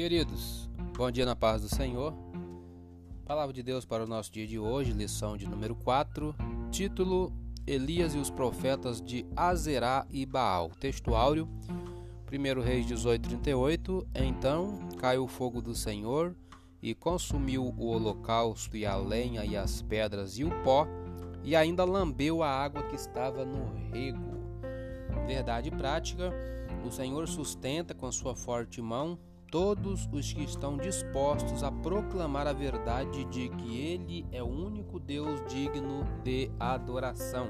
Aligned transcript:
Queridos, 0.00 0.66
bom 0.96 1.10
dia 1.10 1.26
na 1.26 1.36
paz 1.36 1.60
do 1.60 1.68
Senhor. 1.68 2.14
Palavra 3.26 3.52
de 3.52 3.62
Deus 3.62 3.84
para 3.84 4.02
o 4.02 4.06
nosso 4.06 4.32
dia 4.32 4.46
de 4.46 4.58
hoje, 4.58 4.94
lição 4.94 5.36
de 5.36 5.46
número 5.46 5.74
4, 5.74 6.34
título 6.70 7.30
Elias 7.66 8.14
e 8.14 8.16
os 8.16 8.30
profetas 8.30 9.02
de 9.02 9.26
Azerá 9.36 10.06
e 10.10 10.24
Baal. 10.24 10.70
Texto 10.80 11.14
áureo, 11.14 11.46
1 12.32 12.62
Reis 12.62 12.86
18:38. 12.86 14.06
Então 14.14 14.88
caiu 14.96 15.24
o 15.24 15.28
fogo 15.28 15.60
do 15.60 15.74
Senhor 15.74 16.34
e 16.80 16.94
consumiu 16.94 17.66
o 17.66 17.84
holocausto 17.88 18.78
e 18.78 18.86
a 18.86 18.96
lenha 18.96 19.44
e 19.44 19.54
as 19.54 19.82
pedras 19.82 20.38
e 20.38 20.44
o 20.44 20.62
pó, 20.62 20.88
e 21.44 21.54
ainda 21.54 21.84
lambeu 21.84 22.42
a 22.42 22.48
água 22.48 22.84
que 22.84 22.96
estava 22.96 23.44
no 23.44 23.70
rego. 23.92 24.40
Verdade 25.26 25.70
prática, 25.70 26.32
o 26.86 26.90
Senhor 26.90 27.28
sustenta 27.28 27.94
com 27.94 28.10
sua 28.10 28.34
forte 28.34 28.80
mão 28.80 29.18
todos 29.50 30.08
os 30.12 30.32
que 30.32 30.44
estão 30.44 30.76
dispostos 30.76 31.64
a 31.64 31.72
proclamar 31.72 32.46
a 32.46 32.52
verdade 32.52 33.24
de 33.24 33.48
que 33.48 33.78
Ele 33.78 34.24
é 34.30 34.42
o 34.42 34.46
único 34.46 35.00
Deus 35.00 35.40
digno 35.48 36.04
de 36.22 36.50
adoração. 36.58 37.48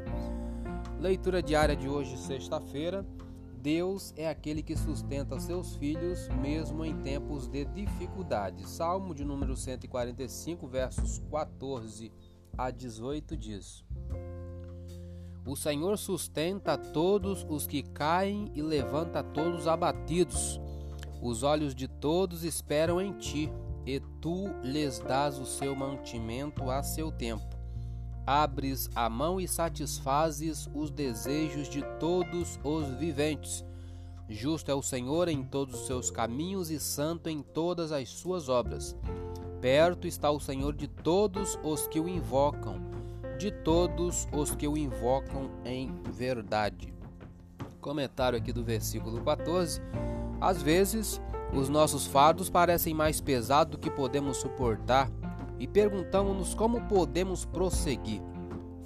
Leitura 0.99 1.43
diária 1.43 1.77
de 1.77 1.89
hoje, 1.89 2.17
sexta-feira. 2.17 3.07
Deus 3.55 4.15
é 4.17 4.27
aquele 4.27 4.63
que 4.63 4.75
sustenta 4.75 5.39
seus 5.39 5.77
filhos 5.77 6.29
mesmo 6.41 6.83
em 6.83 6.97
tempos 7.03 7.47
de 7.47 7.67
dificuldade. 7.67 8.67
Salmo 8.67 9.15
de 9.15 9.23
número 9.23 9.55
145, 9.55 10.67
versos 10.67 11.21
14 11.31 12.11
a 12.57 12.71
18 12.71 13.37
diz: 13.37 13.85
O 15.45 15.55
Senhor 15.55 15.99
sustenta 15.99 16.79
todos 16.79 17.47
os 17.51 17.67
que 17.67 17.83
caem 17.83 18.51
e 18.55 18.63
levanta 18.63 19.23
todos 19.23 19.61
os 19.61 19.67
abatidos. 19.67 20.59
Os 21.23 21.43
olhos 21.43 21.75
de 21.75 21.87
todos 21.87 22.45
esperam 22.45 23.01
em 23.01 23.13
ti, 23.13 23.53
e 23.87 24.01
tu 24.21 24.49
lhes 24.63 24.99
dás 24.99 25.39
o 25.39 25.47
seu 25.47 25.75
mantimento 25.75 26.71
a 26.71 26.83
seu 26.83 27.11
tempo. 27.11 27.57
Abres 28.27 28.89
a 28.95 29.09
mão 29.09 29.41
e 29.41 29.49
satisfazes 29.49 30.69
os 30.75 30.91
desejos 30.91 31.69
de 31.69 31.83
todos 31.99 32.61
os 32.63 32.89
viventes. 32.99 33.65
Justo 34.29 34.71
é 34.71 34.75
o 34.75 34.83
Senhor 34.83 35.29
em 35.29 35.43
todos 35.43 35.81
os 35.81 35.87
seus 35.87 36.11
caminhos 36.11 36.71
e 36.71 36.79
santo 36.79 37.29
em 37.29 37.43
todas 37.43 37.91
as 37.91 38.09
suas 38.09 38.49
obras. 38.49 38.97
Perto 39.61 40.07
está 40.07 40.31
o 40.31 40.41
Senhor 40.41 40.75
de 40.75 40.87
todos 40.87 41.59
os 41.63 41.87
que 41.89 41.99
o 41.99 42.09
invocam, 42.09 42.81
de 43.39 43.51
todos 43.51 44.29
os 44.33 44.55
que 44.55 44.69
o 44.69 44.77
invocam 44.77 45.51
em 45.65 45.93
verdade. 46.13 46.95
Comentário 47.81 48.39
aqui 48.39 48.53
do 48.53 48.63
versículo 48.63 49.21
14. 49.23 49.83
Às 50.41 50.63
vezes, 50.63 51.21
os 51.53 51.69
nossos 51.69 52.07
fardos 52.07 52.49
parecem 52.49 52.95
mais 52.95 53.21
pesados 53.21 53.73
do 53.73 53.79
que 53.79 53.91
podemos 53.91 54.39
suportar 54.39 55.11
e 55.59 55.67
perguntamos-nos 55.67 56.55
como 56.55 56.81
podemos 56.83 57.45
prosseguir. 57.45 58.23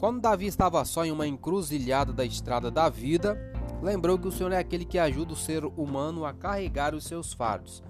Quando 0.01 0.21
Davi 0.21 0.47
estava 0.47 0.85
só 0.85 1.05
em 1.05 1.13
uma 1.13 1.27
encruzilhada 1.27 2.13
da 2.13 2.25
estrada 2.25 2.71
da 2.71 2.89
vida, 2.89 3.39
lembrou 3.81 4.19
que 4.19 4.27
o 4.27 4.33
Senhor 4.33 4.53
é 4.53 4.59
aquele 4.59 4.85
que 4.85 4.99
ajuda 4.99 5.33
o 5.33 5.37
ser 5.37 5.65
humano 5.65 6.25
a 6.25 6.33
carregar 6.33 6.95
os 6.95 7.05
seus 7.05 7.33
fardos. 7.33 7.83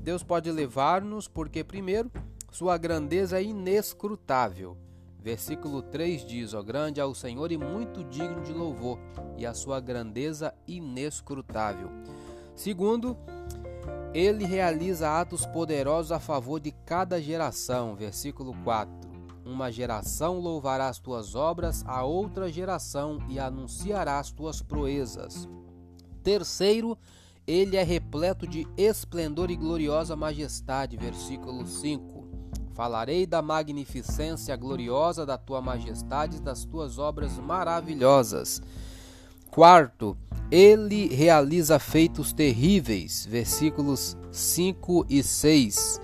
Deus 0.00 0.22
pode 0.22 0.50
levar-nos 0.50 1.28
porque, 1.28 1.62
primeiro, 1.62 2.10
sua 2.50 2.76
grandeza 2.78 3.38
é 3.38 3.44
inescrutável. 3.44 4.76
Versículo 5.20 5.82
3 5.82 6.26
diz: 6.26 6.54
Ó 6.54 6.62
grande 6.62 7.00
é 7.00 7.04
o 7.04 7.14
Senhor 7.14 7.52
e 7.52 7.58
muito 7.58 8.02
digno 8.04 8.40
de 8.40 8.52
louvor, 8.52 8.98
e 9.36 9.46
a 9.46 9.54
sua 9.54 9.78
grandeza 9.78 10.52
inescrutável. 10.66 11.88
Segundo, 12.62 13.16
ele 14.14 14.46
realiza 14.46 15.20
atos 15.20 15.44
poderosos 15.44 16.12
a 16.12 16.20
favor 16.20 16.60
de 16.60 16.70
cada 16.70 17.20
geração. 17.20 17.96
Versículo 17.96 18.54
4. 18.62 18.92
Uma 19.44 19.68
geração 19.72 20.38
louvará 20.38 20.86
as 20.86 21.00
tuas 21.00 21.34
obras, 21.34 21.82
a 21.84 22.04
outra 22.04 22.48
geração 22.48 23.18
e 23.28 23.40
anunciará 23.40 24.20
as 24.20 24.30
tuas 24.30 24.62
proezas. 24.62 25.48
Terceiro, 26.22 26.96
ele 27.48 27.76
é 27.76 27.82
repleto 27.82 28.46
de 28.46 28.64
esplendor 28.76 29.50
e 29.50 29.56
gloriosa 29.56 30.14
majestade. 30.14 30.96
Versículo 30.96 31.66
5. 31.66 32.24
Falarei 32.74 33.26
da 33.26 33.42
magnificência 33.42 34.54
gloriosa 34.54 35.26
da 35.26 35.36
tua 35.36 35.60
majestade 35.60 36.36
e 36.36 36.40
das 36.40 36.64
tuas 36.64 36.96
obras 36.96 37.36
maravilhosas. 37.38 38.62
Quarto, 39.50 40.16
ele 40.52 41.08
realiza 41.08 41.78
feitos 41.78 42.34
terríveis. 42.34 43.26
Versículos 43.28 44.18
5 44.30 45.06
e 45.08 45.22
6. 45.22 45.98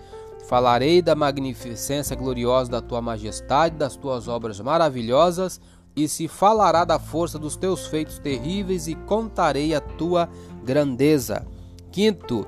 Falarei 0.49 1.03
da 1.03 1.15
magnificência 1.15 2.17
gloriosa 2.17 2.71
da 2.71 2.81
tua 2.81 3.03
majestade, 3.03 3.77
das 3.77 3.95
tuas 3.95 4.27
obras 4.27 4.59
maravilhosas, 4.59 5.61
e 5.95 6.09
se 6.09 6.27
falará 6.27 6.87
da 6.87 6.99
força 6.99 7.39
dos 7.39 7.57
teus 7.57 7.89
feitos 7.89 8.19
terríveis, 8.19 8.89
e 8.89 8.95
contarei 8.95 9.75
a 9.75 9.81
tua 9.83 10.27
grandeza. 10.65 11.47
Quinto, 11.93 12.47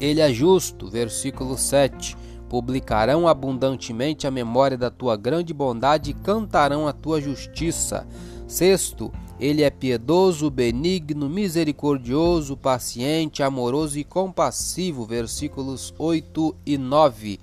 ele 0.00 0.22
é 0.22 0.32
justo. 0.32 0.88
Versículo 0.88 1.58
7. 1.58 2.16
Publicarão 2.48 3.28
abundantemente 3.28 4.26
a 4.26 4.30
memória 4.30 4.78
da 4.78 4.90
tua 4.90 5.14
grande 5.14 5.52
bondade 5.52 6.12
e 6.12 6.14
cantarão 6.14 6.88
a 6.88 6.92
tua 6.94 7.20
justiça. 7.20 8.08
Sexto, 8.46 9.12
ele 9.40 9.62
é 9.62 9.70
piedoso, 9.70 10.50
benigno, 10.50 11.28
misericordioso, 11.28 12.56
paciente, 12.56 13.42
amoroso 13.42 13.98
e 13.98 14.04
compassivo. 14.04 15.04
Versículos 15.04 15.94
8 15.96 16.56
e 16.66 16.76
9. 16.76 17.38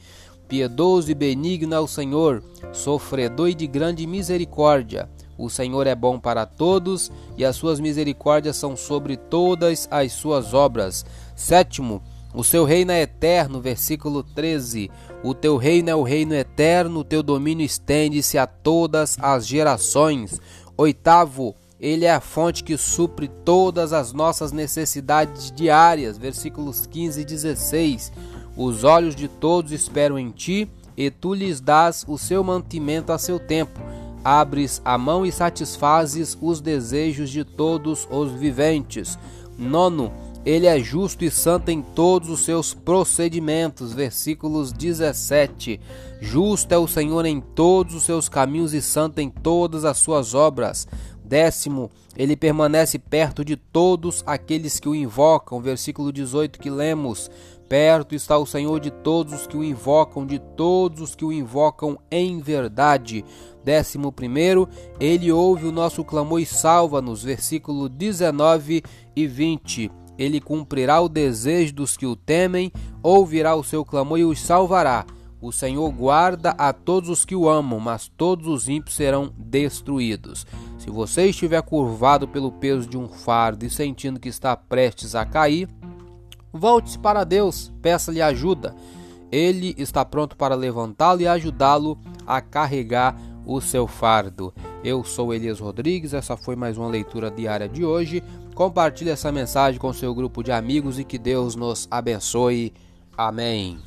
Piedoso 0.48 1.10
e 1.10 1.16
benigno 1.16 1.74
é 1.74 1.80
o 1.80 1.88
Senhor, 1.88 2.44
sofredor 2.72 3.50
e 3.50 3.56
de 3.56 3.66
grande 3.66 4.06
misericórdia. 4.06 5.10
O 5.38 5.50
Senhor 5.50 5.88
é 5.88 5.96
bom 5.96 6.20
para 6.20 6.46
todos 6.46 7.12
e 7.38 7.44
as 7.44 7.56
suas 7.56 7.80
misericórdias 7.80 8.56
são 8.56 8.76
sobre 8.76 9.18
todas 9.18 9.88
as 9.90 10.12
suas 10.12 10.54
obras. 10.54 11.06
Sétimo, 11.36 12.02
o 12.34 12.44
seu 12.44 12.66
reino 12.66 12.92
é 12.92 13.02
eterno, 13.02 13.62
versículo 13.62 14.22
13. 14.22 14.92
O 15.24 15.34
teu 15.34 15.56
reino 15.56 15.90
é 15.90 15.96
o 15.96 16.04
reino 16.04 16.36
eterno, 16.36 17.00
o 17.00 17.04
teu 17.04 17.24
domínio 17.24 17.66
estende-se 17.66 18.38
a 18.38 18.46
todas 18.46 19.18
as 19.22 19.48
gerações. 19.48 20.40
Oitavo, 20.78 21.56
ele 21.80 22.06
é 22.06 22.14
a 22.14 22.22
fonte 22.22 22.64
que 22.64 22.78
supre 22.78 23.28
todas 23.44 23.92
as 23.92 24.14
nossas 24.14 24.52
necessidades 24.52 25.52
diárias. 25.52 26.18
Versículos 26.18 26.86
15 26.88 27.22
e 27.22 27.26
16. 27.26 28.12
Os 28.56 28.84
olhos 28.84 29.16
de 29.16 29.28
todos 29.28 29.72
esperam 29.72 30.18
em 30.18 30.32
ti, 30.32 30.70
e 30.96 31.12
tu 31.12 31.34
lhes 31.34 31.60
dás 31.60 32.06
o 32.08 32.18
seu 32.18 32.44
mantimento 32.44 33.12
a 33.12 33.18
seu 33.18 33.38
tempo. 33.38 33.80
Abres 34.24 34.82
a 34.86 34.98
mão 34.98 35.26
e 35.26 35.32
satisfazes 35.32 36.38
os 36.42 36.62
desejos 36.62 37.30
de 37.30 37.44
todos 37.44 38.08
os 38.10 38.32
viventes. 38.32 39.20
Nono, 39.58 40.12
ele 40.46 40.68
é 40.68 40.80
justo 40.80 41.26
e 41.26 41.32
santo 41.32 41.70
em 41.70 41.82
todos 41.82 42.30
os 42.30 42.46
seus 42.46 42.74
procedimentos. 42.74 43.94
Versículos 43.94 44.72
17. 44.72 45.80
Justo 46.22 46.72
é 46.72 46.78
o 46.78 46.88
Senhor 46.88 47.26
em 47.26 47.42
todos 47.42 47.96
os 47.96 48.04
seus 48.04 48.30
caminhos 48.30 48.74
e 48.74 48.82
santo 48.82 49.20
em 49.20 49.30
todas 49.30 49.84
as 49.84 49.98
suas 49.98 50.34
obras. 50.34 50.88
Décimo, 51.26 51.90
ele 52.16 52.36
permanece 52.36 53.00
perto 53.00 53.44
de 53.44 53.56
todos 53.56 54.24
aqueles 54.28 54.80
que 54.80 54.88
o 54.88 54.94
invocam. 54.94 55.60
Versículo 55.60 56.14
18 56.14 56.60
que 56.60 56.70
lemos: 56.70 57.32
Perto 57.68 58.14
está 58.14 58.38
o 58.38 58.46
Senhor 58.46 58.80
de 58.80 58.92
todos 58.92 59.34
os 59.34 59.48
que 59.48 59.58
o 59.58 59.64
invocam, 59.64 60.26
de 60.26 60.38
todos 60.38 61.02
os 61.02 61.16
que 61.16 61.26
o 61.26 61.34
invocam 61.34 61.98
em 62.12 62.40
verdade. 62.40 63.26
Décimo 63.64 64.12
primeiro, 64.12 64.70
ele 65.00 65.32
ouve 65.32 65.66
o 65.66 65.72
nosso 65.72 66.04
clamor 66.04 66.40
e 66.40 66.46
salva-nos. 66.46 67.24
Versículo 67.24 67.90
19 67.90 68.84
e 69.16 69.28
20. 69.28 69.92
Ele 70.18 70.40
cumprirá 70.40 71.02
o 71.02 71.10
desejo 71.10 71.74
dos 71.74 71.98
que 71.98 72.06
o 72.06 72.16
temem, 72.16 72.72
ouvirá 73.02 73.56
o 73.56 73.64
seu 73.64 73.84
clamor 73.84 74.20
e 74.20 74.24
os 74.24 74.40
salvará. 74.40 75.06
O 75.42 75.52
Senhor 75.52 75.92
guarda 75.92 76.52
a 76.52 76.72
todos 76.72 77.10
os 77.10 77.26
que 77.26 77.36
o 77.36 77.50
amam, 77.50 77.80
mas 77.80 78.08
todos 78.08 78.48
os 78.48 78.70
ímpios 78.70 78.96
serão 78.96 79.32
destruídos. 79.38 80.46
Se 80.78 80.90
você 80.90 81.28
estiver 81.28 81.62
curvado 81.62 82.28
pelo 82.28 82.52
peso 82.52 82.88
de 82.88 82.98
um 82.98 83.08
fardo 83.08 83.66
e 83.66 83.70
sentindo 83.70 84.20
que 84.20 84.30
está 84.30 84.56
prestes 84.56 85.14
a 85.14 85.26
cair, 85.26 85.70
volte-se 86.52 86.98
para 86.98 87.24
Deus, 87.24 87.72
peça-lhe 87.82 88.22
ajuda. 88.22 88.76
Ele 89.32 89.76
está 89.78 90.06
pronto 90.06 90.38
para 90.38 90.56
levantá-lo 90.56 91.22
e 91.22 91.28
ajudá-lo 91.28 91.98
a 92.26 92.40
carregar 92.40 93.16
o 93.46 93.60
seu 93.60 93.88
fardo. 93.88 94.54
Eu 94.84 95.04
sou 95.04 95.34
Elias 95.34 95.60
Rodrigues, 95.60 96.14
essa 96.14 96.38
foi 96.38 96.56
mais 96.56 96.78
uma 96.78 96.88
leitura 96.88 97.30
diária 97.30 97.68
de 97.68 97.84
hoje. 97.84 98.24
Compartilhe 98.54 99.10
essa 99.10 99.32
mensagem 99.32 99.80
com 99.80 99.92
seu 99.92 100.14
grupo 100.16 100.44
de 100.44 100.52
amigos 100.52 100.98
e 100.98 101.04
que 101.04 101.18
Deus 101.18 101.56
nos 101.56 101.88
abençoe. 101.92 102.74
Amém. 103.18 103.80